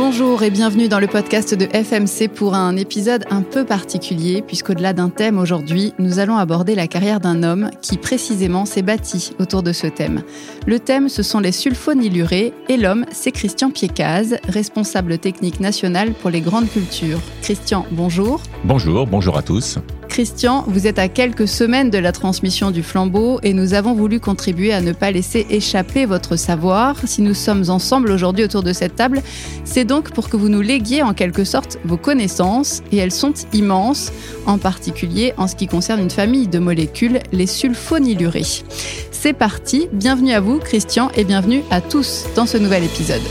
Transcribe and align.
Bonjour 0.00 0.44
et 0.44 0.50
bienvenue 0.50 0.86
dans 0.86 1.00
le 1.00 1.08
podcast 1.08 1.54
de 1.54 1.66
FMC 1.66 2.28
pour 2.32 2.54
un 2.54 2.76
épisode 2.76 3.24
un 3.30 3.42
peu 3.42 3.64
particulier 3.64 4.42
puisqu'au-delà 4.42 4.92
d'un 4.92 5.08
thème 5.08 5.40
aujourd'hui, 5.40 5.92
nous 5.98 6.20
allons 6.20 6.36
aborder 6.36 6.76
la 6.76 6.86
carrière 6.86 7.18
d'un 7.18 7.42
homme 7.42 7.68
qui 7.82 7.98
précisément 7.98 8.64
s'est 8.64 8.82
bâti 8.82 9.32
autour 9.40 9.64
de 9.64 9.72
ce 9.72 9.88
thème. 9.88 10.22
Le 10.68 10.78
thème, 10.78 11.08
ce 11.08 11.24
sont 11.24 11.40
les 11.40 11.50
sulfonylurés 11.50 12.54
et 12.68 12.76
l'homme, 12.76 13.06
c'est 13.10 13.32
Christian 13.32 13.70
Piecaz, 13.70 14.36
responsable 14.48 15.18
technique 15.18 15.58
national 15.58 16.12
pour 16.12 16.30
les 16.30 16.42
grandes 16.42 16.70
cultures. 16.70 17.20
Christian, 17.42 17.84
bonjour. 17.90 18.40
Bonjour, 18.62 19.04
bonjour 19.04 19.36
à 19.36 19.42
tous. 19.42 19.78
Christian, 20.08 20.64
vous 20.66 20.86
êtes 20.86 20.98
à 20.98 21.08
quelques 21.08 21.46
semaines 21.46 21.90
de 21.90 21.98
la 21.98 22.12
transmission 22.12 22.70
du 22.70 22.82
flambeau 22.82 23.38
et 23.42 23.52
nous 23.52 23.74
avons 23.74 23.94
voulu 23.94 24.18
contribuer 24.18 24.72
à 24.72 24.80
ne 24.80 24.92
pas 24.92 25.10
laisser 25.10 25.46
échapper 25.50 26.06
votre 26.06 26.36
savoir. 26.36 26.96
Si 27.06 27.22
nous 27.22 27.34
sommes 27.34 27.64
ensemble 27.68 28.10
aujourd'hui 28.10 28.44
autour 28.44 28.62
de 28.62 28.72
cette 28.72 28.96
table, 28.96 29.22
c'est 29.64 29.84
donc 29.84 30.10
pour 30.10 30.28
que 30.28 30.36
vous 30.36 30.48
nous 30.48 30.60
léguiez 30.60 31.02
en 31.02 31.14
quelque 31.14 31.44
sorte 31.44 31.78
vos 31.84 31.96
connaissances 31.96 32.82
et 32.90 32.96
elles 32.96 33.12
sont 33.12 33.34
immenses, 33.52 34.12
en 34.46 34.58
particulier 34.58 35.34
en 35.36 35.46
ce 35.46 35.54
qui 35.54 35.66
concerne 35.66 36.00
une 36.00 36.10
famille 36.10 36.48
de 36.48 36.58
molécules, 36.58 37.20
les 37.30 37.46
sulfonylurées. 37.46 38.64
C'est 39.12 39.34
parti, 39.34 39.88
bienvenue 39.92 40.32
à 40.32 40.40
vous 40.40 40.58
Christian 40.58 41.10
et 41.14 41.24
bienvenue 41.24 41.62
à 41.70 41.80
tous 41.80 42.24
dans 42.34 42.46
ce 42.46 42.56
nouvel 42.56 42.84
épisode. 42.84 43.22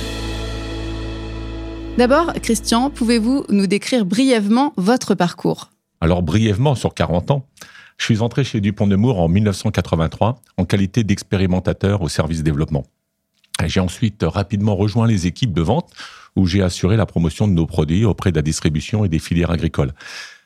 D'abord, 1.98 2.34
Christian, 2.44 2.92
pouvez-vous 2.92 3.46
nous 3.50 3.68
décrire 3.68 4.06
brièvement 4.06 4.74
votre 4.78 5.16
parcours? 5.16 5.72
Alors 6.02 6.22
brièvement, 6.22 6.76
sur 6.76 6.94
40 6.94 7.32
ans, 7.32 7.48
je 7.98 8.06
suis 8.06 8.22
entré 8.22 8.44
chez 8.44 8.62
Dupont-Nemours 8.62 9.20
en 9.20 9.28
1983 9.28 10.42
en 10.58 10.66
qualité 10.66 11.04
d'expérimentateur 11.04 12.02
au 12.02 12.10
service 12.10 12.44
développement. 12.44 12.86
J'ai 13.66 13.80
ensuite 13.80 14.24
rapidement 14.24 14.76
rejoint 14.76 15.08
les 15.08 15.26
équipes 15.26 15.54
de 15.54 15.62
vente 15.62 15.92
où 16.36 16.46
j'ai 16.46 16.62
assuré 16.62 16.96
la 16.96 17.08
promotion 17.08 17.48
de 17.48 17.54
nos 17.54 17.66
produits 17.66 18.06
auprès 18.06 18.32
de 18.32 18.36
la 18.36 18.44
distribution 18.44 19.04
et 19.04 19.10
des 19.10 19.18
filières 19.18 19.50
agricoles. 19.50 19.94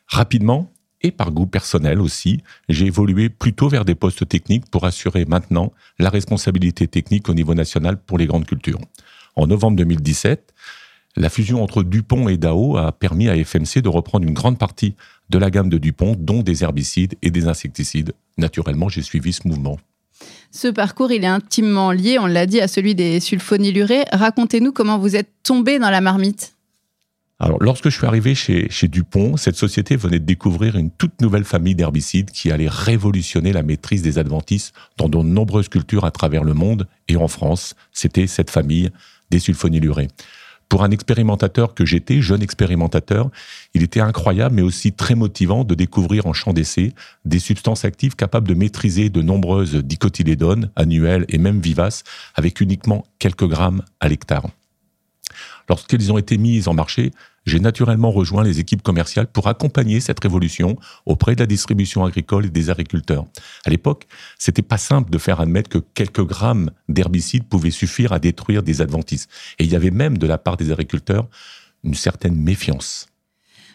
Rapidement, 0.06 0.72
et 1.02 1.10
par 1.10 1.30
goût 1.30 1.46
personnel 1.46 2.00
aussi, 2.00 2.42
j'ai 2.68 2.86
évolué 2.86 3.28
plutôt 3.28 3.68
vers 3.68 3.84
des 3.84 3.94
postes 3.94 4.26
techniques 4.26 4.70
pour 4.70 4.84
assurer 4.86 5.26
maintenant 5.26 5.72
la 5.98 6.08
responsabilité 6.08 6.88
technique 6.88 7.28
au 7.28 7.34
niveau 7.34 7.54
national 7.54 8.00
pour 8.00 8.16
les 8.16 8.26
grandes 8.26 8.46
cultures. 8.46 8.80
En 9.36 9.46
novembre 9.46 9.76
2017, 9.76 10.54
la 11.16 11.28
fusion 11.28 11.62
entre 11.62 11.82
Dupont 11.82 12.28
et 12.28 12.38
Dao 12.38 12.76
a 12.76 12.92
permis 12.92 13.28
à 13.28 13.36
FMC 13.36 13.82
de 13.82 13.88
reprendre 13.88 14.26
une 14.26 14.34
grande 14.34 14.58
partie 14.58 14.94
de 15.28 15.38
la 15.38 15.50
gamme 15.50 15.68
de 15.68 15.78
Dupont, 15.78 16.16
dont 16.18 16.42
des 16.42 16.62
herbicides 16.62 17.16
et 17.22 17.30
des 17.30 17.48
insecticides. 17.48 18.12
Naturellement, 18.38 18.88
j'ai 18.88 19.02
suivi 19.02 19.32
ce 19.32 19.46
mouvement. 19.46 19.78
Ce 20.50 20.68
parcours, 20.68 21.12
il 21.12 21.24
est 21.24 21.28
intimement 21.28 21.92
lié, 21.92 22.18
on 22.18 22.26
l'a 22.26 22.46
dit, 22.46 22.60
à 22.60 22.68
celui 22.68 22.94
des 22.94 23.20
sulfonylurés. 23.20 24.04
Racontez-nous 24.12 24.72
comment 24.72 24.98
vous 24.98 25.16
êtes 25.16 25.30
tombé 25.42 25.78
dans 25.78 25.90
la 25.90 26.00
marmite. 26.00 26.54
Alors, 27.38 27.58
lorsque 27.60 27.88
je 27.88 27.96
suis 27.96 28.06
arrivé 28.06 28.34
chez, 28.34 28.70
chez 28.70 28.86
Dupont, 28.86 29.36
cette 29.36 29.56
société 29.56 29.96
venait 29.96 30.20
de 30.20 30.24
découvrir 30.24 30.76
une 30.76 30.90
toute 30.90 31.20
nouvelle 31.20 31.44
famille 31.44 31.74
d'herbicides 31.74 32.30
qui 32.30 32.52
allait 32.52 32.68
révolutionner 32.68 33.52
la 33.52 33.62
maîtrise 33.62 34.02
des 34.02 34.18
adventices 34.18 34.72
dans 34.96 35.08
de 35.08 35.18
nombreuses 35.18 35.68
cultures 35.68 36.04
à 36.04 36.10
travers 36.10 36.44
le 36.44 36.54
monde 36.54 36.86
et 37.08 37.16
en 37.16 37.28
France. 37.28 37.74
C'était 37.90 38.28
cette 38.28 38.50
famille 38.50 38.90
des 39.30 39.40
sulfonylurés. 39.40 40.08
Pour 40.72 40.84
un 40.84 40.90
expérimentateur 40.90 41.74
que 41.74 41.84
j'étais, 41.84 42.22
jeune 42.22 42.40
expérimentateur, 42.40 43.30
il 43.74 43.82
était 43.82 44.00
incroyable 44.00 44.54
mais 44.54 44.62
aussi 44.62 44.94
très 44.94 45.14
motivant 45.14 45.64
de 45.64 45.74
découvrir 45.74 46.24
en 46.24 46.32
champ 46.32 46.54
d'essai 46.54 46.94
des 47.26 47.40
substances 47.40 47.84
actives 47.84 48.16
capables 48.16 48.48
de 48.48 48.54
maîtriser 48.54 49.10
de 49.10 49.20
nombreuses 49.20 49.74
dicotylédones 49.74 50.70
annuelles 50.74 51.26
et 51.28 51.36
même 51.36 51.60
vivaces 51.60 52.04
avec 52.34 52.62
uniquement 52.62 53.04
quelques 53.18 53.46
grammes 53.46 53.82
à 54.00 54.08
l'hectare. 54.08 54.46
Lorsqu'elles 55.68 56.12
ont 56.12 56.18
été 56.18 56.38
mises 56.38 56.68
en 56.68 56.74
marché, 56.74 57.12
j'ai 57.46 57.60
naturellement 57.60 58.10
rejoint 58.10 58.44
les 58.44 58.60
équipes 58.60 58.82
commerciales 58.82 59.26
pour 59.26 59.48
accompagner 59.48 60.00
cette 60.00 60.20
révolution 60.20 60.76
auprès 61.06 61.34
de 61.34 61.40
la 61.40 61.46
distribution 61.46 62.04
agricole 62.04 62.46
et 62.46 62.50
des 62.50 62.70
agriculteurs. 62.70 63.26
À 63.64 63.70
l'époque, 63.70 64.06
c'était 64.38 64.62
pas 64.62 64.78
simple 64.78 65.10
de 65.10 65.18
faire 65.18 65.40
admettre 65.40 65.68
que 65.68 65.78
quelques 65.78 66.24
grammes 66.24 66.70
d'herbicides 66.88 67.48
pouvaient 67.48 67.70
suffire 67.70 68.12
à 68.12 68.18
détruire 68.18 68.62
des 68.62 68.80
adventices. 68.80 69.28
Et 69.58 69.64
il 69.64 69.72
y 69.72 69.76
avait 69.76 69.90
même 69.90 70.18
de 70.18 70.26
la 70.26 70.38
part 70.38 70.56
des 70.56 70.70
agriculteurs 70.70 71.28
une 71.84 71.94
certaine 71.94 72.36
méfiance. 72.36 73.08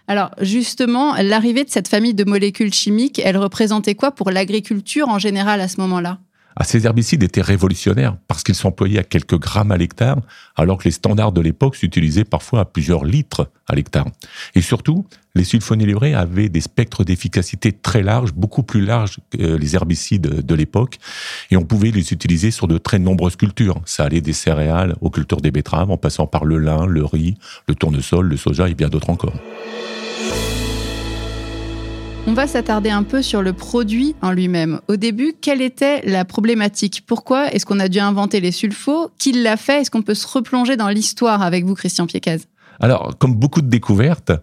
Alors 0.08 0.32
justement, 0.40 1.16
l'arrivée 1.16 1.66
de 1.66 1.70
cette 1.70 1.90
famille 1.90 2.14
de 2.14 2.24
molécules 2.24 2.74
chimiques, 2.74 3.20
elle 3.24 3.38
représentait 3.38 3.96
quoi 3.96 4.12
pour 4.12 4.32
l'agriculture 4.32 5.10
en 5.10 5.20
général 5.20 5.60
à 5.60 5.68
ce 5.68 5.82
moment-là? 5.82 6.20
Ah, 6.60 6.64
ces 6.64 6.88
herbicides 6.88 7.22
étaient 7.22 7.42
révolutionnaires 7.42 8.18
parce 8.28 8.42
qu'ils 8.42 8.56
s'employaient 8.56 8.98
à 8.98 9.04
quelques 9.04 9.38
grammes 9.38 9.72
à 9.72 9.78
l'hectare, 9.78 10.18
alors 10.56 10.80
que 10.80 10.86
les 10.86 10.92
standards 10.92 11.32
de 11.32 11.40
l'époque 11.40 11.76
s'utilisaient 11.76 12.24
parfois 12.24 12.62
à 12.62 12.66
plusieurs 12.66 13.06
litres 13.06 13.52
à 13.68 13.76
l'hectare. 13.76 14.08
Et 14.56 14.62
surtout, 14.62 15.06
les 15.36 15.44
sulfonylurés 15.44 16.16
avaient 16.16 16.50
des 16.50 16.62
spectres 16.62 17.04
d'efficacité 17.04 17.72
très 17.72 18.02
larges, 18.02 18.34
beaucoup 18.34 18.64
plus 18.64 18.84
larges 18.84 19.20
que 19.30 19.38
les 19.38 19.76
herbicides 19.76 20.42
de 20.44 20.56
l'époque, 20.56 20.98
et 21.52 21.58
on 21.58 21.64
pouvait 21.64 21.92
les 21.92 22.12
utiliser 22.12 22.50
sur 22.50 22.68
de 22.68 22.80
très 22.80 22.98
nombreuses 22.98 23.36
cultures. 23.36 23.80
Ça 23.86 24.06
allait 24.06 24.22
des 24.22 24.34
céréales 24.34 24.96
aux 25.02 25.12
cultures 25.12 25.42
des 25.42 25.52
betteraves, 25.52 25.92
en 25.92 25.98
passant 25.98 26.26
par 26.26 26.44
le 26.44 26.58
lin, 26.58 26.88
le 26.88 27.06
riz, 27.06 27.36
le 27.68 27.76
tournesol, 27.76 28.28
le 28.28 28.38
soja 28.38 28.68
et 28.68 28.74
bien 28.74 28.90
d'autres 28.90 29.12
encore. 29.12 29.36
On 32.30 32.34
va 32.34 32.46
s'attarder 32.46 32.90
un 32.90 33.04
peu 33.04 33.22
sur 33.22 33.42
le 33.42 33.54
produit 33.54 34.14
en 34.22 34.32
lui-même. 34.32 34.82
Au 34.90 34.98
début, 34.98 35.34
quelle 35.40 35.62
était 35.62 36.02
la 36.02 36.26
problématique? 36.26 37.04
Pourquoi 37.08 37.54
est-ce 37.54 37.66
qu'on 37.66 37.80
a 37.80 37.88
dû 37.88 38.00
inventer 38.00 38.42
les 38.42 38.52
sulfos? 38.52 39.10
Qui 39.18 39.32
l'a 39.32 39.56
fait? 39.56 39.82
Est-ce 39.82 39.92
qu'on 39.92 40.02
peut 40.02 40.14
se 40.14 40.28
replonger 40.28 40.76
dans 40.76 40.90
l'histoire 40.90 41.42
avec 41.42 41.64
vous, 41.64 41.74
Christian 41.74 42.06
Piecaz 42.06 42.40
Alors, 42.82 43.18
comme 43.18 43.34
beaucoup 43.34 43.62
de 43.62 43.70
découvertes, 43.70 44.34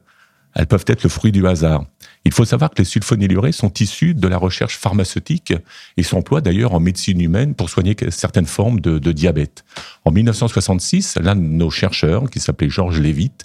elles 0.55 0.67
peuvent 0.67 0.87
être 0.87 1.03
le 1.03 1.11
fruit 1.11 1.31
du 1.31 1.47
hasard. 1.47 1.85
Il 2.25 2.33
faut 2.33 2.47
savoir 2.47 2.71
que 2.71 2.79
les 2.79 2.87
sulfonylurés 2.87 3.53
sont 3.53 3.73
issus 3.79 4.15
de 4.15 4.29
la 4.29 4.39
recherche 4.39 4.79
pharmaceutique 4.79 5.53
et 5.99 6.03
s'emploient 6.03 6.41
d'ailleurs 6.41 6.73
en 6.73 6.81
médecine 6.81 7.21
humaine 7.21 7.55
pour 7.55 7.69
soigner 7.69 7.95
certaines 8.09 8.47
formes 8.47 8.81
de, 8.81 9.13
diabète. 9.13 9.63
En 10.07 10.11
1966, 10.11 11.19
l'un 11.21 11.37
de 11.37 11.43
nos 11.43 11.69
chercheurs, 11.69 12.31
qui 12.31 12.41
s'appelait 12.41 12.71
Georges 12.71 12.99
Levitt, 12.99 13.45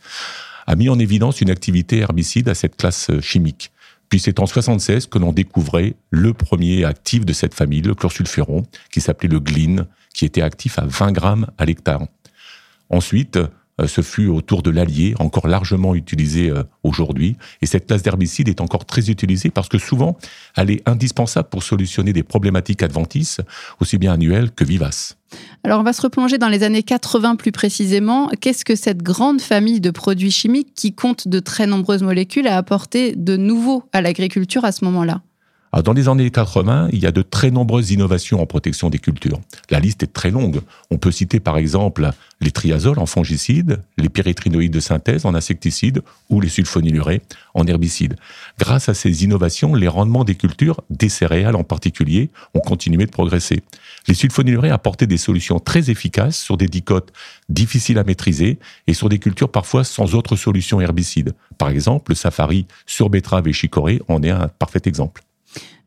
a 0.66 0.78
mis 0.78 0.88
en 0.88 0.98
évidence 0.98 1.42
une 1.42 1.50
activité 1.50 1.98
herbicide 1.98 2.48
à 2.48 2.56
cette 2.56 2.78
classe 2.78 3.12
chimique. 3.20 3.72
Puis 4.10 4.20
c'est 4.20 4.40
en 4.40 4.46
76 4.46 5.06
que 5.06 5.20
l'on 5.20 5.32
découvrait 5.32 5.96
le 6.10 6.34
premier 6.34 6.84
actif 6.84 7.26
de 7.26 7.34
cette 7.34 7.54
famille, 7.54 7.82
le 7.82 7.94
chlorsulfuron, 7.94 8.64
qui 8.92 9.02
s'appelait 9.02 9.30
le 9.30 9.40
glyne, 9.40 9.86
qui 10.14 10.26
était 10.26 10.42
actif 10.42 10.80
à 10.80 10.86
20 10.86 11.12
grammes 11.12 11.48
à 11.58 11.66
l'hectare. 11.66 12.08
Ensuite, 12.90 13.38
euh, 13.80 13.88
ce 13.88 14.02
fut 14.02 14.28
autour 14.28 14.64
de 14.64 14.72
l'allier, 14.72 15.14
encore 15.20 15.48
largement 15.48 15.94
utilisé 15.94 16.50
euh, 16.50 16.64
aujourd'hui. 16.84 17.38
Et 17.62 17.68
cette 17.68 17.86
classe 17.86 18.02
d'herbicide 18.02 18.50
est 18.50 18.62
encore 18.62 18.86
très 18.86 19.10
utilisée 19.10 19.52
parce 19.52 19.70
que 19.70 19.78
souvent, 19.78 20.18
elle 20.56 20.72
est 20.72 20.88
indispensable 20.90 21.50
pour 21.50 21.62
solutionner 21.62 22.12
des 22.12 22.24
problématiques 22.24 22.84
adventices, 22.84 23.42
aussi 23.80 23.98
bien 24.00 24.14
annuelles 24.14 24.52
que 24.52 24.64
vivaces. 24.64 25.19
Alors, 25.64 25.80
on 25.80 25.84
va 25.84 25.94
se 25.94 26.02
replonger 26.02 26.38
dans 26.38 26.48
les 26.48 26.64
années 26.64 26.84
80 26.84 27.36
plus 27.36 27.52
précisément. 27.52 28.30
Qu'est-ce 28.42 28.66
que 28.66 28.76
cette 28.76 29.04
grande 29.04 29.42
famille 29.42 29.82
de 29.82 29.92
produits 29.92 30.32
chimiques 30.32 30.74
qui 30.76 30.94
compte 30.94 31.28
de 31.28 31.40
très 31.40 31.68
nombreuses 31.68 32.04
molécules 32.04 32.48
a 32.48 32.58
apporté 32.58 33.14
de 33.16 33.38
nouveau 33.38 33.84
à 33.94 34.02
l'agriculture 34.02 34.66
à 34.66 34.72
ce 34.72 34.86
moment-là? 34.86 35.22
Dans 35.72 35.94
les 35.94 36.10
années 36.10 36.32
80, 36.32 36.90
il 36.92 37.00
y 37.00 37.06
a 37.06 37.12
de 37.12 37.22
très 37.22 37.52
nombreuses 37.52 37.92
innovations 37.92 38.42
en 38.42 38.46
protection 38.48 38.90
des 38.90 38.98
cultures. 38.98 39.40
La 39.70 39.80
liste 39.80 40.02
est 40.02 40.14
très 40.14 40.32
longue. 40.32 40.62
On 40.90 40.98
peut 40.98 41.12
citer 41.12 41.40
par 41.40 41.58
exemple 41.58 42.10
les 42.42 42.52
triazoles 42.52 42.98
en 42.98 43.06
fongicides, 43.06 43.82
les 43.98 44.10
pyrétrinoïdes 44.10 44.74
de 44.74 44.80
synthèse 44.80 45.26
en 45.26 45.36
insecticides 45.36 46.02
ou 46.30 46.42
les 46.42 46.50
sulfonylurés 46.50 47.22
en 47.54 47.68
herbicides. 47.68 48.16
Grâce 48.58 48.90
à 48.90 48.96
ces 48.96 49.24
innovations, 49.24 49.76
les 49.76 49.88
rendements 49.88 50.24
des 50.24 50.36
cultures, 50.36 50.82
des 50.90 51.10
céréales 51.10 51.56
en 51.56 51.64
particulier, 51.64 52.30
ont 52.56 52.62
continué 52.62 53.06
de 53.06 53.12
progresser. 53.12 53.62
Les 54.08 54.16
sulfonylurés 54.16 54.72
apportaient 54.72 55.08
des 55.08 55.18
solutions 55.18 55.60
très 55.60 55.92
efficaces 55.92 56.38
sur 56.40 56.58
des 56.58 56.68
dicotes 56.68 57.14
difficiles 57.48 58.00
à 58.00 58.04
maîtriser 58.04 58.58
et 58.88 58.94
sur 58.96 59.08
des 59.08 59.20
cultures 59.20 59.52
parfois 59.52 59.84
sans 59.84 60.16
autre 60.16 60.36
solution 60.36 60.82
herbicide. 60.82 61.34
Par 61.60 61.70
exemple, 61.70 62.12
le 62.12 62.16
safari 62.16 62.66
sur 62.88 63.10
betterave 63.10 63.48
et 63.48 63.54
chicorée 63.54 64.02
en 64.08 64.24
est 64.24 64.32
un 64.32 64.48
parfait 64.48 64.82
exemple. 64.86 65.22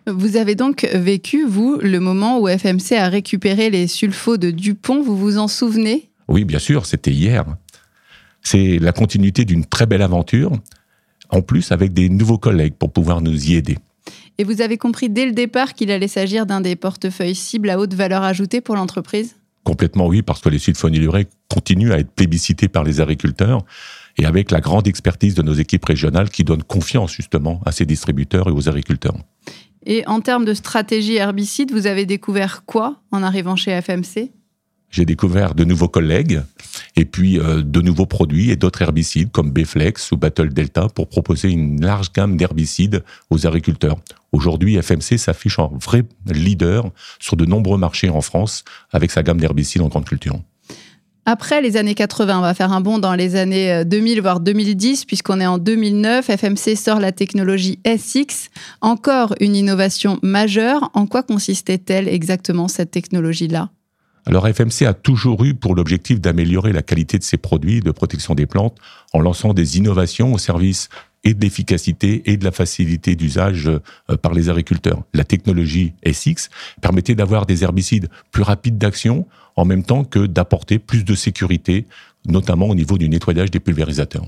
Vous 0.07 0.37
avez 0.37 0.55
donc 0.55 0.85
vécu, 0.93 1.47
vous, 1.47 1.79
le 1.81 2.01
moment 2.01 2.41
où 2.41 2.49
FMC 2.49 2.97
a 2.97 3.09
récupéré 3.09 3.71
les 3.71 3.87
sulfos 3.87 4.37
de 4.37 4.51
Dupont, 4.51 5.03
vous 5.03 5.17
vous 5.17 5.39
en 5.39 5.47
souvenez? 5.47 6.11
Oui, 6.29 6.45
bien 6.45 6.59
sûr, 6.59 6.87
c'était 6.87 7.13
hier. 7.13 7.45
C'est 8.43 8.79
la 8.81 8.93
continuité 8.93 9.45
d'une 9.45 9.65
très 9.65 9.87
belle 9.87 10.03
aventure, 10.03 10.53
en 11.31 11.43
plus 11.43 11.71
avec 11.71 11.93
des 11.93 12.09
nouveaux 12.09 12.39
collègues 12.39 12.75
pour 12.75 12.93
pouvoir 12.93 13.21
nous 13.21 13.51
y 13.51 13.55
aider. 13.55 13.79
Et 14.39 14.45
vous 14.45 14.61
avez 14.61 14.77
compris 14.77 15.09
dès 15.09 15.27
le 15.27 15.33
départ 15.33 15.75
qu'il 15.75 15.93
allait 15.93 16.09
s'agir 16.09 16.47
d'un 16.47 16.61
des 16.61 16.75
portefeuilles 16.75 17.37
cibles 17.37 17.71
à 17.71 17.79
haute 17.79 17.95
valeur 17.95 18.23
ajoutée 18.23 18.61
pour 18.61 18.75
l'entreprise? 18.75 19.37
Complètement 19.63 20.09
oui, 20.09 20.23
parce 20.23 20.41
que 20.41 20.49
les 20.49 20.59
sulfonylurés 20.59 21.29
continuent 21.49 21.93
à 21.93 21.99
être 21.99 22.11
plébiscités 22.11 22.67
par 22.67 22.83
les 22.83 23.01
agriculteurs 23.01 23.65
et 24.19 24.25
avec 24.25 24.51
la 24.51 24.61
grande 24.61 24.89
expertise 24.89 25.37
de 25.37 25.43
nos 25.43 25.55
équipes 25.55 25.85
régionales 25.85 26.31
qui 26.31 26.43
donnent 26.43 26.65
confiance 26.65 27.13
justement 27.13 27.61
à 27.65 27.71
ces 27.71 27.87
distributeurs 27.87 28.49
et 28.49 28.53
aux 28.53 28.69
agriculteurs. 28.69 29.15
Et 29.85 30.07
en 30.07 30.21
termes 30.21 30.45
de 30.45 30.55
stratégie 30.55 31.17
herbicide, 31.17 31.73
vous 31.73 31.87
avez 31.87 32.07
découvert 32.07 32.65
quoi 32.65 33.01
en 33.11 33.23
arrivant 33.23 33.57
chez 33.57 33.81
FMC 33.81 34.31
j'ai 34.93 35.07
découvert 35.07 35.55
de 35.55 35.65
nouveaux 35.65 35.89
collègues 35.89 36.43
et 36.97 37.07
puis 37.07 37.39
euh, 37.39 37.63
de 37.63 37.81
nouveaux 37.81 38.05
produits 38.05 38.51
et 38.51 38.57
d'autres 38.57 38.83
herbicides 38.83 39.31
comme 39.33 39.51
Bflex 39.51 40.13
ou 40.13 40.19
Battle 40.19 40.53
Delta 40.53 40.89
pour 40.95 41.09
proposer 41.09 41.49
une 41.51 41.81
large 41.81 42.13
gamme 42.13 42.37
d'herbicides 42.37 43.03
aux 43.31 43.47
agriculteurs. 43.47 43.97
Aujourd'hui, 44.33 44.77
FMC 44.77 45.17
s'affiche 45.17 45.59
en 45.59 45.69
vrai 45.69 46.05
leader 46.27 46.91
sur 47.19 47.37
de 47.37 47.47
nombreux 47.47 47.79
marchés 47.79 48.11
en 48.11 48.21
France 48.21 48.65
avec 48.93 49.11
sa 49.11 49.23
gamme 49.23 49.41
d'herbicides 49.41 49.81
en 49.81 49.89
grande 49.89 50.05
culture. 50.05 50.39
Après 51.25 51.63
les 51.63 51.77
années 51.77 51.95
80, 51.95 52.39
on 52.39 52.43
va 52.43 52.53
faire 52.53 52.73
un 52.73 52.81
bond 52.81 52.99
dans 52.99 53.15
les 53.15 53.37
années 53.37 53.85
2000 53.85 54.19
euh, 54.19 54.23
voire 54.23 54.41
2010 54.41 55.05
puisqu'on 55.05 55.41
est 55.41 55.47
en 55.47 55.59
2009. 55.59 56.27
FMC 56.27 56.77
sort 56.77 56.99
la 56.99 57.13
technologie 57.13 57.79
SX, 57.87 58.51
encore 58.81 59.35
une 59.39 59.55
innovation 59.55 60.19
majeure. 60.23 60.91
En 60.95 61.07
quoi 61.07 61.23
consistait-elle 61.23 62.09
exactement 62.09 62.67
cette 62.67 62.91
technologie-là? 62.91 63.71
Alors 64.27 64.49
FMC 64.49 64.85
a 64.87 64.95
toujours 64.95 65.45
eu 65.45 65.55
pour 65.55 65.77
l'objectif 65.77 66.21
d'améliorer 66.21 66.73
la 66.73 66.83
qualité 66.83 67.19
de 67.19 67.25
ses 67.25 67.37
produits 67.37 67.81
de 67.81 67.93
protection 67.93 68.35
des 68.35 68.47
plantes 68.47 68.77
en 69.13 69.21
lançant 69.21 69.53
des 69.53 69.79
innovations 69.79 70.33
au 70.33 70.39
service 70.39 70.89
et 71.25 71.35
de 71.35 71.41
l'efficacité 71.41 72.23
et 72.31 72.37
de 72.37 72.45
la 72.45 72.51
facilité 72.51 73.15
d'usage 73.15 73.69
euh, 73.69 74.17
par 74.17 74.35
les 74.35 74.49
agriculteurs. 74.49 75.03
La 75.15 75.25
technologie 75.25 75.93
SX 76.07 76.51
permettait 76.81 77.15
d'avoir 77.15 77.47
des 77.47 77.65
herbicides 77.65 78.09
plus 78.31 78.43
rapides 78.43 78.79
d'action 78.79 79.27
en 79.57 79.65
même 79.65 79.83
temps 79.83 80.05
que 80.05 80.27
d'apporter 80.27 80.79
plus 80.79 81.05
de 81.05 81.15
sécurité, 81.15 81.87
notamment 82.27 82.69
au 82.69 82.75
niveau 82.75 82.99
du 82.99 83.09
nettoyage 83.09 83.51
des 83.51 83.61
pulvérisateurs. 83.61 84.27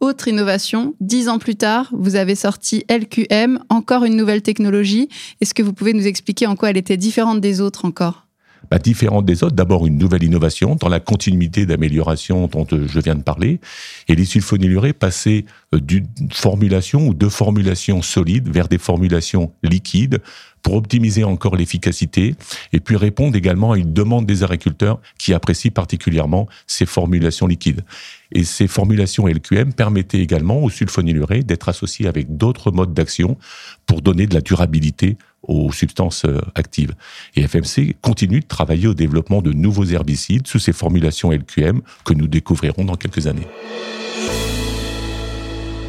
Autre 0.00 0.28
innovation, 0.28 0.94
dix 1.00 1.28
ans 1.28 1.38
plus 1.38 1.56
tard, 1.56 1.90
vous 1.96 2.16
avez 2.16 2.34
sorti 2.34 2.84
LQM, 2.90 3.60
encore 3.70 4.04
une 4.04 4.14
nouvelle 4.14 4.42
technologie. 4.42 5.08
Est-ce 5.40 5.54
que 5.54 5.62
vous 5.62 5.72
pouvez 5.72 5.94
nous 5.94 6.06
expliquer 6.06 6.46
en 6.46 6.54
quoi 6.54 6.70
elle 6.70 6.76
était 6.76 6.98
différente 6.98 7.40
des 7.40 7.62
autres 7.62 7.86
encore? 7.86 8.25
Bah, 8.70 8.78
différente 8.78 9.24
des 9.24 9.42
autres. 9.44 9.54
D'abord, 9.54 9.86
une 9.86 9.98
nouvelle 9.98 10.22
innovation 10.22 10.76
dans 10.76 10.88
la 10.88 11.00
continuité 11.00 11.66
d'amélioration 11.66 12.46
dont 12.46 12.66
euh, 12.72 12.86
je 12.88 13.00
viens 13.00 13.14
de 13.14 13.22
parler. 13.22 13.60
Et 14.08 14.14
les 14.14 14.24
sulfonylurés 14.24 14.92
passaient 14.92 15.44
euh, 15.74 15.80
d'une 15.80 16.06
formulation 16.30 17.08
ou 17.08 17.14
de 17.14 17.28
formulations 17.28 18.02
solides 18.02 18.48
vers 18.48 18.68
des 18.68 18.78
formulations 18.78 19.52
liquides 19.62 20.20
pour 20.66 20.74
optimiser 20.74 21.22
encore 21.22 21.54
l'efficacité 21.54 22.34
et 22.72 22.80
puis 22.80 22.96
répondre 22.96 23.36
également 23.36 23.70
à 23.70 23.78
une 23.78 23.92
demande 23.92 24.26
des 24.26 24.42
agriculteurs 24.42 25.00
qui 25.16 25.32
apprécient 25.32 25.70
particulièrement 25.70 26.48
ces 26.66 26.86
formulations 26.86 27.46
liquides. 27.46 27.84
Et 28.32 28.42
ces 28.42 28.66
formulations 28.66 29.28
LQM 29.28 29.72
permettaient 29.74 30.18
également 30.18 30.60
aux 30.60 30.68
sulfonylurés 30.68 31.44
d'être 31.44 31.68
associés 31.68 32.08
avec 32.08 32.36
d'autres 32.36 32.72
modes 32.72 32.92
d'action 32.92 33.38
pour 33.86 34.02
donner 34.02 34.26
de 34.26 34.34
la 34.34 34.40
durabilité 34.40 35.16
aux 35.48 35.72
substances 35.72 36.24
euh, 36.24 36.40
actives. 36.54 36.94
Et 37.34 37.46
FMC 37.46 37.96
continue 38.02 38.40
de 38.40 38.46
travailler 38.46 38.88
au 38.88 38.94
développement 38.94 39.42
de 39.42 39.52
nouveaux 39.52 39.84
herbicides 39.84 40.46
sous 40.46 40.58
ces 40.58 40.72
formulations 40.72 41.30
LQM 41.30 41.82
que 42.04 42.14
nous 42.14 42.26
découvrirons 42.26 42.84
dans 42.84 42.96
quelques 42.96 43.26
années. 43.26 43.46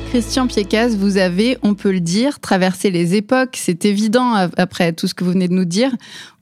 Christian 0.09 0.47
Piecas, 0.47 0.95
vous 0.97 1.17
avez, 1.17 1.57
on 1.63 1.75
peut 1.75 1.91
le 1.91 1.99
dire, 1.99 2.39
traversé 2.39 2.89
les 2.91 3.15
époques. 3.15 3.57
C'est 3.57 3.83
évident 3.83 4.33
après 4.55 4.93
tout 4.93 5.05
ce 5.05 5.13
que 5.13 5.25
vous 5.25 5.31
venez 5.31 5.49
de 5.49 5.53
nous 5.53 5.65
dire. 5.65 5.93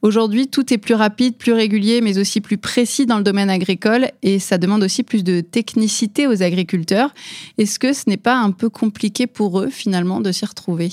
Aujourd'hui, 0.03 0.47
tout 0.47 0.71
est 0.71 0.77
plus 0.77 0.93
rapide, 0.93 1.35
plus 1.35 1.51
régulier, 1.51 1.99
mais 2.01 2.19
aussi 2.19 2.41
plus 2.41 2.59
précis 2.59 3.07
dans 3.07 3.17
le 3.17 3.23
domaine 3.23 3.49
agricole 3.49 4.11
et 4.21 4.37
ça 4.37 4.59
demande 4.59 4.83
aussi 4.83 5.01
plus 5.01 5.23
de 5.23 5.41
technicité 5.41 6.27
aux 6.27 6.43
agriculteurs. 6.43 7.11
Est-ce 7.57 7.79
que 7.79 7.91
ce 7.91 8.03
n'est 8.07 8.17
pas 8.17 8.37
un 8.37 8.51
peu 8.51 8.69
compliqué 8.69 9.25
pour 9.25 9.59
eux 9.59 9.69
finalement 9.71 10.21
de 10.21 10.31
s'y 10.31 10.45
retrouver? 10.45 10.91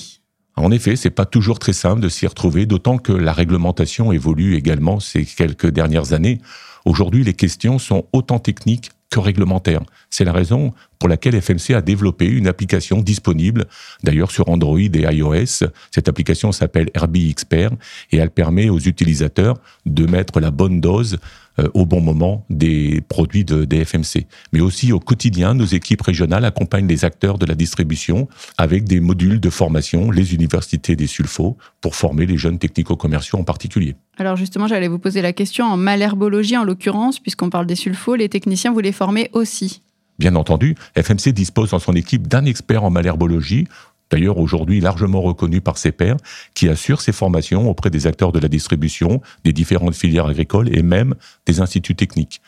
En 0.55 0.71
effet, 0.71 0.95
c'est 0.95 1.09
pas 1.09 1.25
toujours 1.25 1.59
très 1.59 1.73
simple 1.73 2.01
de 2.01 2.09
s'y 2.09 2.27
retrouver, 2.27 2.65
d'autant 2.65 2.97
que 2.97 3.11
la 3.11 3.33
réglementation 3.33 4.11
évolue 4.11 4.55
également 4.55 4.99
ces 4.99 5.25
quelques 5.25 5.69
dernières 5.69 6.13
années. 6.13 6.39
Aujourd'hui, 6.85 7.23
les 7.23 7.33
questions 7.33 7.79
sont 7.79 8.05
autant 8.13 8.39
techniques 8.39 8.91
que 9.09 9.19
réglementaires. 9.19 9.81
C'est 10.09 10.25
la 10.25 10.33
raison 10.33 10.73
pour 11.03 11.09
laquelle 11.09 11.41
FMC 11.41 11.75
a 11.75 11.81
développé 11.81 12.27
une 12.27 12.47
application 12.47 13.01
disponible, 13.01 13.65
d'ailleurs 14.03 14.31
sur 14.31 14.47
Android 14.47 14.79
et 14.79 15.05
iOS. 15.11 15.67
Cette 15.91 16.07
application 16.07 16.53
s'appelle 16.53 16.89
RB 16.95 17.17
Expert 17.29 17.71
et 18.13 18.19
elle 18.19 18.29
permet 18.29 18.69
aux 18.69 18.79
utilisateurs 18.79 19.57
de 19.85 20.05
mettre 20.05 20.39
la 20.39 20.49
bonne 20.49 20.79
dose 20.79 21.17
euh, 21.59 21.67
au 21.73 21.85
bon 21.85 21.99
moment 21.99 22.45
des 22.49 23.01
produits 23.09 23.43
de, 23.43 23.65
des 23.65 23.83
FMC. 23.83 24.27
Mais 24.53 24.61
aussi 24.61 24.93
au 24.93 25.01
quotidien, 25.01 25.53
nos 25.55 25.65
équipes 25.65 26.03
régionales 26.03 26.45
accompagnent 26.45 26.87
les 26.87 27.03
acteurs 27.03 27.37
de 27.37 27.45
la 27.45 27.55
distribution 27.55 28.29
avec 28.57 28.85
des 28.85 29.01
modules 29.01 29.41
de 29.41 29.49
formation, 29.49 30.09
les 30.09 30.33
universités 30.33 30.95
des 30.95 31.07
sulfos, 31.07 31.57
pour 31.81 31.97
former 31.97 32.25
les 32.25 32.37
jeunes 32.37 32.59
technico-commerciaux 32.59 33.39
en 33.39 33.43
particulier. 33.43 33.95
Alors 34.17 34.37
justement, 34.37 34.67
j'allais 34.67 34.87
vous 34.87 34.99
poser 34.99 35.21
la 35.21 35.33
question 35.33 35.65
en 35.65 35.75
malherbologie 35.75 36.55
en 36.55 36.63
l'occurrence, 36.63 37.19
puisqu'on 37.19 37.49
parle 37.49 37.65
des 37.65 37.75
sulfos, 37.75 38.15
les 38.15 38.29
techniciens, 38.29 38.71
vous 38.71 38.79
les 38.79 38.93
formez 38.93 39.29
aussi 39.33 39.81
Bien 40.19 40.35
entendu, 40.35 40.75
FMC 40.95 41.33
dispose 41.33 41.71
dans 41.71 41.79
son 41.79 41.93
équipe 41.93 42.27
d'un 42.27 42.45
expert 42.45 42.83
en 42.83 42.89
malherbologie 42.89 43.67
d'ailleurs 44.13 44.37
aujourd'hui 44.37 44.79
largement 44.79 45.21
reconnu 45.21 45.59
par 45.59 45.79
ses 45.79 45.91
pairs, 45.91 46.17
qui 46.53 46.69
assure 46.69 47.01
ses 47.01 47.11
formations 47.11 47.67
auprès 47.67 47.89
des 47.89 48.05
acteurs 48.05 48.31
de 48.31 48.39
la 48.39 48.47
distribution, 48.47 49.21
des 49.43 49.53
différentes 49.53 49.95
filières 49.95 50.27
agricoles 50.27 50.75
et 50.75 50.83
même 50.83 51.15
des 51.47 51.61
instituts 51.61 51.95
techniques. 51.95 52.41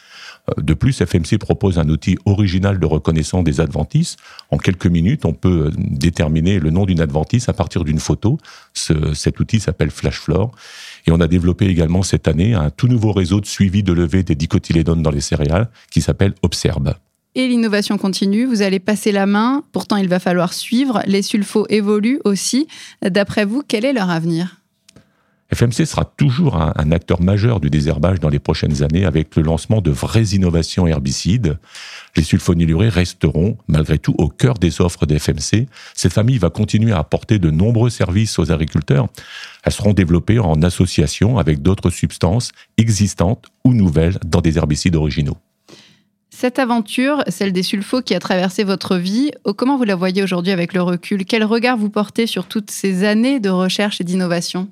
Euh, 0.49 0.61
de 0.61 0.73
plus, 0.75 1.01
FMC 1.01 1.39
propose 1.39 1.79
un 1.79 1.89
outil 1.89 2.17
original 2.25 2.79
de 2.79 2.85
reconnaissance 2.85 3.43
des 3.43 3.61
adventices. 3.61 4.15
En 4.51 4.57
quelques 4.57 4.85
minutes, 4.85 5.25
on 5.25 5.33
peut 5.33 5.67
euh, 5.67 5.71
déterminer 5.75 6.59
le 6.59 6.69
nom 6.69 6.85
d'une 6.85 7.01
adventice 7.01 7.49
à 7.49 7.53
partir 7.53 7.83
d'une 7.83 7.99
photo. 7.99 8.37
cet 8.73 9.39
outil 9.39 9.59
s'appelle 9.59 9.89
FlashFlore. 9.89 10.51
Et 11.07 11.11
on 11.11 11.19
a 11.19 11.27
développé 11.27 11.65
également 11.65 12.03
cette 12.03 12.27
année 12.27 12.53
un 12.53 12.69
tout 12.69 12.87
nouveau 12.87 13.11
réseau 13.11 13.41
de 13.41 13.45
suivi 13.47 13.81
de 13.81 13.93
levée 13.93 14.21
des 14.21 14.35
dicotylédones 14.35 15.01
dans 15.01 15.11
les 15.11 15.21
céréales 15.21 15.69
qui 15.89 16.01
s'appelle 16.01 16.35
Observe 16.43 16.95
et 17.35 17.47
l'innovation 17.47 17.97
continue. 17.97 18.45
Vous 18.45 18.61
allez 18.61 18.79
passer 18.79 19.11
la 19.11 19.25
main, 19.25 19.63
pourtant 19.71 19.97
il 19.97 20.07
va 20.07 20.19
falloir 20.19 20.53
suivre. 20.53 21.01
Les 21.05 21.21
sulfos 21.21 21.65
évoluent 21.69 22.21
aussi. 22.23 22.67
D'après 23.01 23.45
vous, 23.45 23.61
quel 23.67 23.85
est 23.85 23.93
leur 23.93 24.09
avenir? 24.09 24.61
FMC 25.53 25.85
sera 25.85 26.05
toujours 26.05 26.55
un, 26.55 26.91
acteur 26.91 27.21
majeur 27.21 27.59
du 27.59 27.69
désherbage 27.69 28.19
dans 28.19 28.29
les 28.29 28.39
prochaines 28.39 28.81
années 28.81 29.05
avec 29.05 29.35
le 29.35 29.43
lancement 29.43 29.79
de 29.79 29.91
vraies 29.91 30.33
innovations 30.33 30.87
herbicides. 30.87 31.59
Les 32.15 32.23
sulfonylurés 32.23 32.89
resteront 32.89 33.57
malgré 33.67 33.99
tout 33.99 34.15
au 34.17 34.27
cœur 34.27 34.55
des 34.55 34.81
offres 34.81 35.05
des 35.05 35.19
FMC. 35.19 35.67
Cette 35.93 36.13
famille 36.13 36.39
va 36.39 36.49
continuer 36.49 36.93
à 36.93 36.99
apporter 36.99 37.37
de 37.37 37.51
nombreux 37.51 37.91
services 37.91 38.39
aux 38.39 38.51
agriculteurs. 38.51 39.07
Elles 39.63 39.71
seront 39.71 39.93
développées 39.93 40.39
en 40.39 40.61
association 40.63 41.37
avec 41.37 41.61
d'autres 41.61 41.91
substances 41.91 42.51
existantes 42.77 43.45
ou 43.63 43.73
nouvelles 43.73 44.17
dans 44.25 44.41
des 44.41 44.57
herbicides 44.57 44.95
originaux. 44.95 45.37
Cette 46.37 46.59
aventure, 46.59 47.23
celle 47.29 47.53
des 47.53 47.63
sulfos 47.63 48.01
qui 48.01 48.13
a 48.13 48.19
traversé 48.19 48.65
votre 48.65 48.97
vie, 48.97 49.31
oh, 49.45 49.53
comment 49.53 49.77
vous 49.77 49.85
la 49.85 49.95
voyez 49.95 50.21
aujourd'hui 50.21 50.51
avec 50.51 50.73
le 50.73 50.81
recul? 50.81 51.23
Quel 51.23 51.45
regard 51.45 51.77
vous 51.77 51.89
portez 51.89 52.27
sur 52.27 52.45
toutes 52.45 52.71
ces 52.71 53.05
années 53.05 53.39
de 53.39 53.47
recherche 53.47 54.01
et 54.01 54.03
d'innovation? 54.03 54.67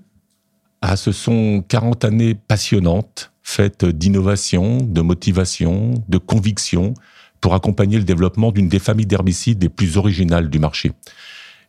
Ah, 0.82 0.98
Ce 0.98 1.13
sont 1.13 1.63
40 1.65 2.03
années 2.03 2.36
passionnantes, 2.36 3.32
faites 3.43 3.86
d'innovation, 3.86 4.79
de 4.82 5.00
motivation, 5.00 5.93
de 6.10 6.17
conviction, 6.17 6.96
pour 7.39 7.53
accompagner 7.53 7.98
le 7.98 8.03
développement 8.03 8.51
d'une 8.51 8.67
des 8.67 8.79
familles 8.79 9.05
d'herbicides 9.05 9.63
les 9.63 9.70
plus 9.70 9.96
originales 9.96 10.50
du 10.50 10.60
marché. 10.60 10.91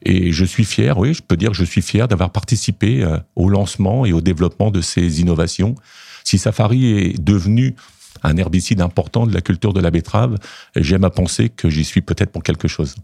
Et 0.03 0.33
je 0.33 0.45
suis 0.45 0.65
fier, 0.65 0.99
oui, 0.99 1.15
je 1.15 1.23
peux 1.23 1.37
dire 1.37 1.51
que 1.51 1.57
je 1.57 1.65
suis 1.65 1.83
fier 1.83 2.09
d'avoir 2.09 2.31
participé 2.31 3.05
euh, 3.05 3.19
au 3.37 3.49
lancement 3.49 4.05
et 4.05 4.13
au 4.13 4.21
développement 4.21 4.73
de 4.73 4.81
ces 4.81 5.21
innovations. 5.21 5.77
Si 6.25 6.37
Safari 6.37 6.99
est 6.99 7.23
devenu 7.23 7.77
un 8.25 8.37
herbicide 8.37 8.81
important 8.81 9.26
de 9.26 9.35
la 9.35 9.40
culture 9.40 9.73
de 9.73 9.81
la 9.81 9.90
betterave, 9.90 10.38
j'aime 10.75 11.04
à 11.04 11.11
penser 11.11 11.50
que 11.50 11.71
j'y 11.71 11.85
suis 11.85 12.00
peut-être 12.00 12.33
pour 12.33 12.43
quelque 12.43 12.66
chose. 12.66 12.97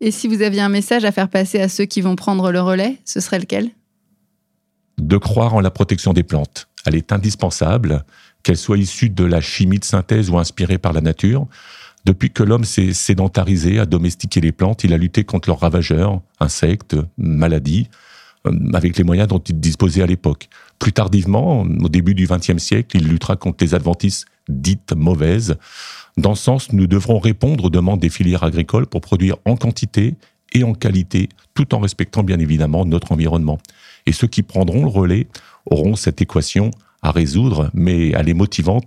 Et 0.00 0.10
si 0.10 0.28
vous 0.28 0.42
aviez 0.42 0.60
un 0.60 0.68
message 0.68 1.04
à 1.04 1.12
faire 1.12 1.28
passer 1.28 1.60
à 1.60 1.68
ceux 1.68 1.84
qui 1.84 2.00
vont 2.00 2.16
prendre 2.16 2.50
le 2.50 2.60
relais, 2.60 2.98
ce 3.04 3.20
serait 3.20 3.38
lequel? 3.38 3.70
De 4.98 5.16
croire 5.16 5.54
en 5.54 5.60
la 5.60 5.70
protection 5.70 6.12
des 6.12 6.24
plantes. 6.24 6.68
Elle 6.86 6.96
est 6.96 7.12
indispensable, 7.12 8.04
qu'elle 8.42 8.58
soit 8.58 8.76
issue 8.76 9.08
de 9.08 9.24
la 9.24 9.40
chimie 9.40 9.78
de 9.78 9.84
synthèse 9.84 10.28
ou 10.28 10.38
inspirée 10.38 10.78
par 10.78 10.92
la 10.92 11.00
nature. 11.00 11.46
Depuis 12.04 12.30
que 12.30 12.42
l'homme 12.42 12.64
s'est 12.64 12.92
sédentarisé, 12.92 13.78
a 13.78 13.86
domestiqué 13.86 14.40
les 14.40 14.52
plantes, 14.52 14.84
il 14.84 14.92
a 14.92 14.98
lutté 14.98 15.24
contre 15.24 15.48
leurs 15.48 15.60
ravageurs, 15.60 16.20
insectes, 16.38 16.96
maladies, 17.16 17.88
euh, 18.46 18.52
avec 18.74 18.98
les 18.98 19.04
moyens 19.04 19.28
dont 19.28 19.38
il 19.38 19.58
disposait 19.58 20.02
à 20.02 20.06
l'époque. 20.06 20.48
Plus 20.78 20.92
tardivement, 20.92 21.62
au 21.62 21.88
début 21.88 22.14
du 22.14 22.26
XXe 22.26 22.58
siècle, 22.58 22.98
il 22.98 23.08
luttera 23.08 23.36
contre 23.36 23.64
les 23.64 23.74
adventices 23.74 24.26
dites 24.48 24.92
mauvaises. 24.92 25.56
Dans 26.16 26.34
ce 26.34 26.44
sens, 26.44 26.72
nous 26.72 26.86
devrons 26.86 27.18
répondre 27.18 27.64
aux 27.64 27.70
demandes 27.70 28.00
des 28.00 28.08
filières 28.08 28.44
agricoles 28.44 28.86
pour 28.86 29.00
produire 29.00 29.36
en 29.44 29.56
quantité 29.56 30.14
et 30.52 30.62
en 30.62 30.74
qualité, 30.74 31.28
tout 31.54 31.74
en 31.74 31.80
respectant 31.80 32.22
bien 32.22 32.38
évidemment 32.38 32.84
notre 32.84 33.12
environnement. 33.12 33.58
Et 34.06 34.12
ceux 34.12 34.28
qui 34.28 34.42
prendront 34.42 34.82
le 34.82 34.88
relais 34.88 35.26
auront 35.66 35.96
cette 35.96 36.22
équation 36.22 36.70
à 37.02 37.10
résoudre, 37.10 37.70
mais 37.74 38.10
elle 38.10 38.28
est 38.28 38.34
motivante. 38.34 38.86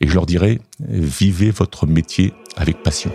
Et 0.00 0.08
je 0.08 0.14
leur 0.14 0.26
dirai, 0.26 0.60
vivez 0.80 1.50
votre 1.50 1.86
métier 1.86 2.32
avec 2.56 2.82
passion. 2.82 3.12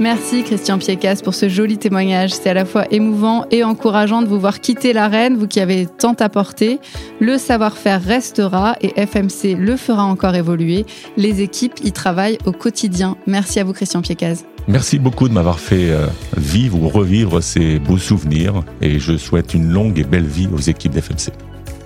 Merci 0.00 0.44
Christian 0.44 0.78
Piecas 0.78 1.22
pour 1.24 1.34
ce 1.34 1.48
joli 1.48 1.76
témoignage. 1.76 2.30
C'est 2.30 2.48
à 2.48 2.54
la 2.54 2.64
fois 2.64 2.84
émouvant 2.92 3.46
et 3.50 3.64
encourageant 3.64 4.22
de 4.22 4.28
vous 4.28 4.38
voir 4.38 4.60
quitter 4.60 4.92
l'arène, 4.92 5.36
vous 5.36 5.48
qui 5.48 5.58
avez 5.58 5.86
tant 5.86 6.14
apporté. 6.20 6.78
Le 7.18 7.36
savoir-faire 7.36 8.00
restera 8.00 8.76
et 8.80 8.92
FMC 8.94 9.56
le 9.58 9.76
fera 9.76 10.04
encore 10.04 10.36
évoluer. 10.36 10.86
Les 11.16 11.42
équipes 11.42 11.80
y 11.82 11.90
travaillent 11.90 12.38
au 12.46 12.52
quotidien. 12.52 13.16
Merci 13.26 13.58
à 13.58 13.64
vous 13.64 13.72
Christian 13.72 14.00
Piecas. 14.00 14.44
Merci 14.68 15.00
beaucoup 15.00 15.28
de 15.28 15.34
m'avoir 15.34 15.58
fait 15.58 15.90
euh, 15.90 16.06
vivre 16.36 16.80
ou 16.80 16.88
revivre 16.88 17.42
ces 17.42 17.80
beaux 17.80 17.98
souvenirs 17.98 18.62
et 18.80 19.00
je 19.00 19.16
souhaite 19.16 19.52
une 19.52 19.68
longue 19.68 19.98
et 19.98 20.04
belle 20.04 20.26
vie 20.26 20.48
aux 20.54 20.60
équipes 20.60 20.92
d'FMC. 20.92 21.32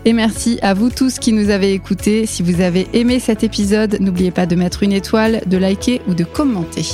Et 0.05 0.13
merci 0.13 0.59
à 0.61 0.75
vous 0.75 0.91
tous 0.91 1.19
qui 1.19 1.33
nous 1.33 1.49
avez 1.49 1.73
écoutés. 1.73 2.27
Si 2.27 2.43
vous 2.43 2.61
avez 2.61 2.89
aimé 2.93 3.21
cet 3.21 3.43
épisode, 3.43 3.97
n'oubliez 4.01 4.33
pas 4.33 4.45
de 4.45 4.57
mettre 4.57 4.83
une 4.83 4.93
étoile, 4.93 5.41
de 5.47 5.57
liker 5.57 6.03
ou 6.09 6.15
de 6.15 6.25
commenter. 6.25 6.85